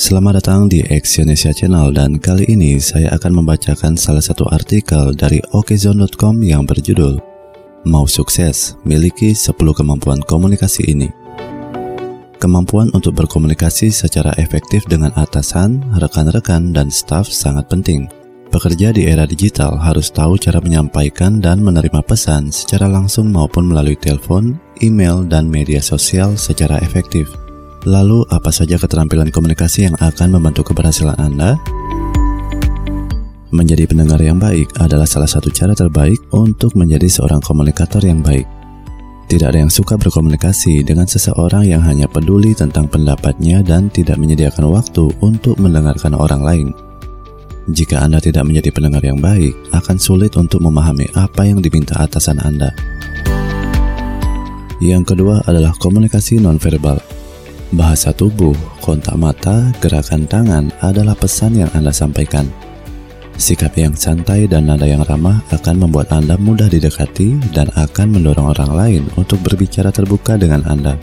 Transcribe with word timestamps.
Selamat 0.00 0.40
datang 0.40 0.64
di 0.64 0.80
Exyonesia 0.80 1.52
Channel 1.52 1.92
dan 1.92 2.16
kali 2.16 2.48
ini 2.48 2.80
saya 2.80 3.12
akan 3.20 3.44
membacakan 3.44 4.00
salah 4.00 4.24
satu 4.24 4.48
artikel 4.48 5.12
dari 5.12 5.44
okezone.com 5.52 6.40
yang 6.40 6.64
berjudul 6.64 7.20
Mau 7.84 8.08
sukses, 8.08 8.80
miliki 8.80 9.36
10 9.36 9.52
kemampuan 9.60 10.24
komunikasi 10.24 10.88
ini. 10.88 11.12
Kemampuan 12.40 12.88
untuk 12.96 13.12
berkomunikasi 13.12 13.92
secara 13.92 14.32
efektif 14.40 14.88
dengan 14.88 15.12
atasan, 15.20 15.84
rekan-rekan, 16.00 16.72
dan 16.72 16.88
staf 16.88 17.28
sangat 17.28 17.68
penting. 17.68 18.08
Pekerja 18.48 18.96
di 18.96 19.04
era 19.04 19.28
digital 19.28 19.76
harus 19.76 20.08
tahu 20.08 20.40
cara 20.40 20.64
menyampaikan 20.64 21.44
dan 21.44 21.60
menerima 21.60 22.00
pesan 22.08 22.48
secara 22.48 22.88
langsung 22.88 23.28
maupun 23.28 23.68
melalui 23.68 24.00
telepon, 24.00 24.56
email, 24.80 25.28
dan 25.28 25.44
media 25.44 25.84
sosial 25.84 26.40
secara 26.40 26.80
efektif. 26.80 27.28
Lalu, 27.88 28.28
apa 28.28 28.52
saja 28.52 28.76
keterampilan 28.76 29.32
komunikasi 29.32 29.88
yang 29.88 29.96
akan 29.96 30.36
membantu 30.36 30.68
keberhasilan 30.68 31.16
Anda? 31.16 31.56
Menjadi 33.50 33.88
pendengar 33.88 34.20
yang 34.20 34.36
baik 34.36 34.76
adalah 34.76 35.08
salah 35.08 35.26
satu 35.26 35.48
cara 35.48 35.72
terbaik 35.72 36.20
untuk 36.36 36.76
menjadi 36.76 37.08
seorang 37.08 37.40
komunikator 37.40 38.04
yang 38.04 38.20
baik. 38.20 38.44
Tidak 39.32 39.46
ada 39.46 39.62
yang 39.62 39.72
suka 39.72 39.96
berkomunikasi 39.96 40.84
dengan 40.84 41.08
seseorang 41.08 41.64
yang 41.64 41.80
hanya 41.80 42.04
peduli 42.04 42.52
tentang 42.52 42.84
pendapatnya 42.90 43.64
dan 43.64 43.88
tidak 43.88 44.20
menyediakan 44.20 44.68
waktu 44.68 45.08
untuk 45.24 45.56
mendengarkan 45.56 46.14
orang 46.18 46.42
lain. 46.44 46.68
Jika 47.70 48.02
Anda 48.04 48.20
tidak 48.20 48.44
menjadi 48.44 48.74
pendengar 48.76 49.02
yang 49.06 49.22
baik, 49.22 49.54
akan 49.72 49.96
sulit 49.96 50.36
untuk 50.36 50.60
memahami 50.60 51.08
apa 51.16 51.48
yang 51.48 51.64
diminta 51.64 51.96
atasan 51.96 52.42
Anda. 52.44 52.74
Yang 54.84 55.14
kedua 55.14 55.46
adalah 55.48 55.72
komunikasi 55.78 56.42
nonverbal. 56.42 57.19
Bahasa 57.70 58.10
tubuh, 58.10 58.50
kontak 58.82 59.14
mata, 59.14 59.70
gerakan 59.78 60.26
tangan 60.26 60.74
adalah 60.82 61.14
pesan 61.14 61.54
yang 61.54 61.70
Anda 61.70 61.94
sampaikan. 61.94 62.50
Sikap 63.38 63.78
yang 63.78 63.94
santai 63.94 64.50
dan 64.50 64.66
nada 64.66 64.90
yang 64.90 65.06
ramah 65.06 65.38
akan 65.54 65.86
membuat 65.86 66.10
Anda 66.10 66.34
mudah 66.34 66.66
didekati 66.66 67.54
dan 67.54 67.70
akan 67.78 68.18
mendorong 68.18 68.50
orang 68.58 68.72
lain 68.74 69.02
untuk 69.14 69.38
berbicara 69.46 69.94
terbuka 69.94 70.34
dengan 70.34 70.66
Anda. 70.66 70.98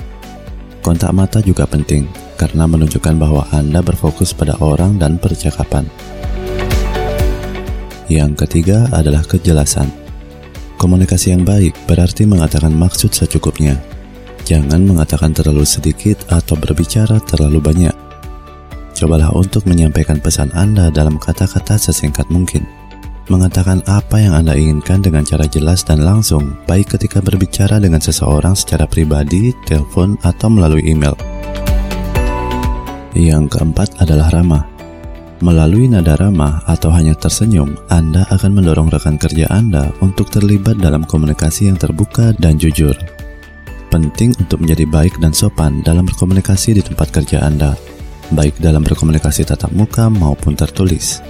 Kontak 0.83 1.15
mata 1.15 1.39
juga 1.39 1.63
penting 1.63 2.03
karena 2.35 2.67
menunjukkan 2.67 3.15
bahwa 3.15 3.47
Anda 3.55 3.79
berfokus 3.79 4.35
pada 4.35 4.59
orang 4.59 4.99
dan 4.99 5.15
percakapan. 5.15 5.87
Yang 8.11 8.43
ketiga 8.43 8.91
adalah 8.91 9.23
kejelasan. 9.23 9.87
Komunikasi 10.75 11.31
yang 11.31 11.47
baik 11.47 11.71
berarti 11.87 12.27
mengatakan 12.27 12.75
maksud 12.75 13.15
secukupnya, 13.15 13.79
Jangan 14.47 14.79
mengatakan 14.87 15.35
terlalu 15.35 15.67
sedikit 15.67 16.23
atau 16.31 16.55
berbicara 16.55 17.19
terlalu 17.19 17.59
banyak. 17.59 17.91
Cobalah 18.95 19.35
untuk 19.35 19.67
menyampaikan 19.67 20.23
pesan 20.23 20.55
Anda 20.55 20.87
dalam 20.87 21.19
kata-kata 21.19 21.75
sesingkat 21.75 22.31
mungkin. 22.31 22.63
Mengatakan 23.27 23.83
apa 23.91 24.23
yang 24.23 24.39
Anda 24.39 24.55
inginkan 24.55 25.03
dengan 25.03 25.27
cara 25.27 25.51
jelas 25.51 25.83
dan 25.83 25.99
langsung, 25.99 26.55
baik 26.63 26.95
ketika 26.95 27.19
berbicara 27.19 27.75
dengan 27.83 27.99
seseorang 27.99 28.55
secara 28.55 28.87
pribadi, 28.87 29.51
telepon, 29.67 30.15
atau 30.23 30.47
melalui 30.47 30.87
email. 30.87 31.19
Yang 33.19 33.51
keempat 33.51 33.99
adalah 33.99 34.31
ramah. 34.31 34.63
Melalui 35.43 35.91
nada 35.91 36.15
ramah 36.15 36.63
atau 36.71 36.87
hanya 36.95 37.19
tersenyum, 37.19 37.75
Anda 37.91 38.23
akan 38.31 38.63
mendorong 38.63 38.95
rekan 38.95 39.19
kerja 39.19 39.51
Anda 39.51 39.91
untuk 39.99 40.31
terlibat 40.31 40.79
dalam 40.79 41.03
komunikasi 41.03 41.67
yang 41.67 41.75
terbuka 41.75 42.31
dan 42.39 42.55
jujur 42.55 42.95
penting 43.88 44.35
untuk 44.39 44.63
menjadi 44.63 44.85
baik 44.88 45.19
dan 45.19 45.31
sopan 45.31 45.80
dalam 45.83 46.07
berkomunikasi 46.07 46.77
di 46.77 46.81
tempat 46.83 47.11
kerja 47.11 47.43
Anda, 47.43 47.75
baik 48.31 48.59
dalam 48.59 48.83
berkomunikasi 48.83 49.47
tatap 49.47 49.71
muka 49.71 50.11
maupun 50.11 50.55
tertulis. 50.55 51.23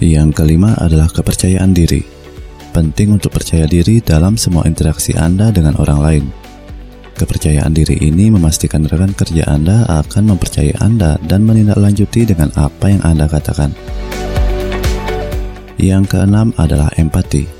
Yang 0.00 0.36
kelima 0.36 0.76
adalah 0.76 1.08
kepercayaan 1.08 1.72
diri. 1.72 2.04
Penting 2.76 3.16
untuk 3.16 3.32
percaya 3.32 3.64
diri 3.64 4.04
dalam 4.04 4.36
semua 4.36 4.68
interaksi 4.68 5.16
Anda 5.16 5.48
dengan 5.48 5.80
orang 5.80 6.00
lain. 6.04 6.24
Kepercayaan 7.16 7.72
diri 7.72 7.96
ini 8.04 8.28
memastikan 8.28 8.84
rekan 8.84 9.16
kerja 9.16 9.48
Anda 9.48 9.88
akan 9.88 10.36
mempercayai 10.36 10.76
Anda 10.84 11.16
dan 11.24 11.48
menindaklanjuti 11.48 12.28
dengan 12.28 12.52
apa 12.60 12.92
yang 12.92 13.00
Anda 13.08 13.24
katakan. 13.24 13.72
Yang 15.80 16.12
keenam 16.12 16.52
adalah 16.60 16.92
empati. 17.00 17.55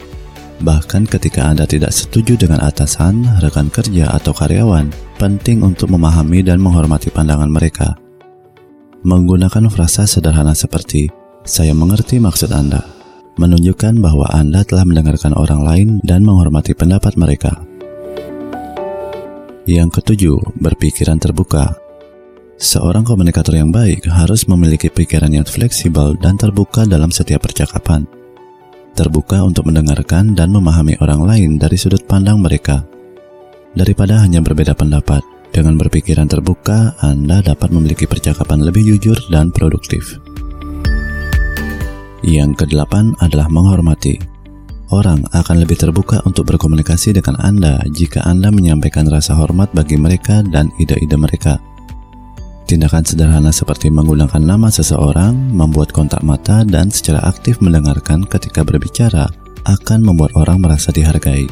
Bahkan 0.57 1.05
ketika 1.05 1.53
Anda 1.53 1.69
tidak 1.69 1.93
setuju 1.93 2.41
dengan 2.41 2.65
atasan, 2.65 3.29
rekan 3.45 3.69
kerja, 3.69 4.09
atau 4.17 4.33
karyawan, 4.33 4.89
penting 5.21 5.61
untuk 5.61 5.93
memahami 5.93 6.41
dan 6.41 6.65
menghormati 6.65 7.13
pandangan 7.13 7.53
mereka. 7.53 7.93
Menggunakan 9.05 9.69
frasa 9.69 10.09
sederhana 10.09 10.57
seperti, 10.57 11.13
saya 11.45 11.77
mengerti 11.77 12.17
maksud 12.17 12.57
Anda, 12.57 12.81
menunjukkan 13.37 14.01
bahwa 14.01 14.33
Anda 14.33 14.65
telah 14.65 14.89
mendengarkan 14.89 15.37
orang 15.37 15.61
lain 15.61 15.89
dan 16.01 16.25
menghormati 16.25 16.73
pendapat 16.73 17.21
mereka. 17.21 17.53
Yang 19.69 20.01
ketujuh, 20.01 20.57
berpikiran 20.57 21.21
terbuka. 21.21 21.77
Seorang 22.57 23.05
komunikator 23.05 23.53
yang 23.61 23.69
baik 23.69 24.09
harus 24.09 24.49
memiliki 24.49 24.89
pikiran 24.89 25.29
yang 25.29 25.45
fleksibel 25.45 26.17
dan 26.17 26.41
terbuka 26.41 26.89
dalam 26.89 27.13
setiap 27.13 27.45
percakapan 27.45 28.09
terbuka 28.97 29.45
untuk 29.45 29.69
mendengarkan 29.69 30.33
dan 30.33 30.49
memahami 30.49 30.97
orang 31.05 31.21
lain 31.21 31.51
dari 31.61 31.77
sudut 31.77 32.01
pandang 32.09 32.41
mereka. 32.41 32.89
Daripada 33.77 34.25
hanya 34.25 34.41
berbeda 34.41 34.73
pendapat, 34.73 35.21
dengan 35.53 35.77
berpikiran 35.77 36.29
terbuka, 36.29 36.97
Anda 37.01 37.45
dapat 37.45 37.73
memiliki 37.73 38.09
percakapan 38.09 38.65
lebih 38.65 38.97
jujur 38.97 39.17
dan 39.29 39.53
produktif. 39.53 40.17
Yang 42.25 42.65
kedelapan 42.65 43.13
adalah 43.21 43.47
menghormati. 43.53 44.17
Orang 44.93 45.27
akan 45.35 45.57
lebih 45.63 45.81
terbuka 45.81 46.23
untuk 46.25 46.47
berkomunikasi 46.49 47.17
dengan 47.17 47.41
Anda 47.43 47.83
jika 47.91 48.23
Anda 48.25 48.49
menyampaikan 48.55 49.09
rasa 49.11 49.35
hormat 49.35 49.75
bagi 49.75 49.99
mereka 49.99 50.41
dan 50.47 50.71
ide-ide 50.79 51.19
mereka. 51.19 51.59
Tindakan 52.67 53.07
sederhana 53.07 53.55
seperti 53.55 53.95
menggunakan 53.95 54.43
nama 54.43 54.67
seseorang, 54.67 55.55
membuat 55.55 55.95
kontak 55.95 56.27
mata, 56.27 56.67
dan 56.67 56.91
secara 56.91 57.23
aktif 57.23 57.63
mendengarkan 57.63 58.27
ketika 58.27 58.67
berbicara 58.67 59.31
akan 59.63 60.03
membuat 60.03 60.35
orang 60.35 60.59
merasa 60.59 60.91
dihargai. 60.91 61.47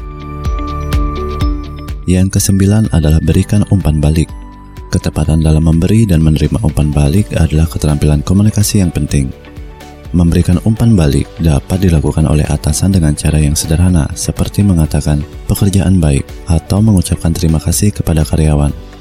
Yang 2.10 2.34
kesembilan 2.34 2.90
adalah 2.90 3.22
berikan 3.22 3.62
umpan 3.70 4.02
balik. 4.02 4.26
Ketepatan 4.90 5.38
dalam 5.38 5.70
memberi 5.70 6.02
dan 6.02 6.18
menerima 6.18 6.58
umpan 6.66 6.90
balik 6.90 7.30
adalah 7.38 7.70
keterampilan 7.70 8.26
komunikasi 8.26 8.82
yang 8.82 8.90
penting. 8.90 9.30
Memberikan 10.10 10.58
umpan 10.66 10.98
balik 10.98 11.30
dapat 11.38 11.78
dilakukan 11.78 12.26
oleh 12.26 12.42
atasan 12.50 12.90
dengan 12.90 13.14
cara 13.14 13.38
yang 13.38 13.54
sederhana, 13.54 14.10
seperti 14.18 14.66
mengatakan 14.66 15.22
pekerjaan 15.46 16.02
baik 16.02 16.26
atau 16.50 16.82
mengucapkan 16.82 17.30
terima 17.30 17.62
kasih 17.62 17.94
kepada 17.94 18.26
karyawan. 18.26 18.93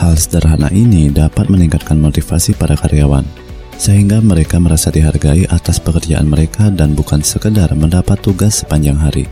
Hal 0.00 0.16
sederhana 0.16 0.72
ini 0.72 1.12
dapat 1.12 1.52
meningkatkan 1.52 2.00
motivasi 2.00 2.56
para 2.56 2.72
karyawan, 2.72 3.28
sehingga 3.76 4.24
mereka 4.24 4.56
merasa 4.56 4.88
dihargai 4.88 5.44
atas 5.52 5.76
pekerjaan 5.76 6.32
mereka 6.32 6.72
dan 6.72 6.96
bukan 6.96 7.20
sekedar 7.20 7.68
mendapat 7.76 8.16
tugas 8.24 8.64
sepanjang 8.64 8.96
hari. 8.96 9.28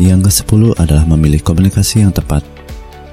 Yang 0.00 0.28
ke-10 0.28 0.76
adalah 0.76 1.04
memilih 1.08 1.40
komunikasi 1.44 2.04
yang 2.04 2.12
tepat. 2.12 2.44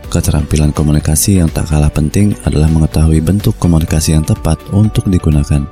Keterampilan 0.08 0.72
komunikasi 0.76 1.42
yang 1.42 1.50
tak 1.50 1.72
kalah 1.72 1.92
penting 1.92 2.36
adalah 2.44 2.70
mengetahui 2.70 3.20
bentuk 3.20 3.56
komunikasi 3.60 4.16
yang 4.16 4.24
tepat 4.24 4.60
untuk 4.72 5.08
digunakan. 5.12 5.64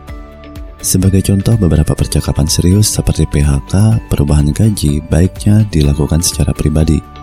Sebagai 0.81 1.21
contoh, 1.21 1.61
beberapa 1.61 1.93
percakapan 1.93 2.49
serius 2.49 2.89
seperti 2.89 3.29
PHK, 3.29 4.01
perubahan 4.09 4.49
gaji, 4.49 4.97
baiknya 5.05 5.61
dilakukan 5.69 6.25
secara 6.25 6.57
pribadi 6.57 7.20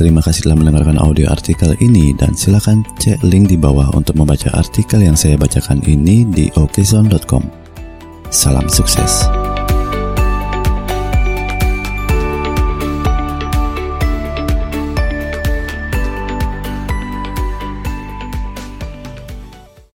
Terima 0.00 0.24
kasih 0.24 0.48
telah 0.48 0.56
mendengarkan 0.56 0.96
audio 0.96 1.28
artikel 1.28 1.76
ini 1.76 2.16
dan 2.16 2.32
silakan 2.32 2.80
cek 2.96 3.20
link 3.20 3.52
di 3.52 3.60
bawah 3.60 3.92
untuk 3.92 4.16
membaca 4.16 4.48
artikel 4.56 5.04
yang 5.04 5.12
saya 5.12 5.36
bacakan 5.36 5.84
ini 5.84 6.24
di 6.24 6.48
okezone.com. 6.56 7.44
Salam 8.32 8.64
sukses. 8.72 9.39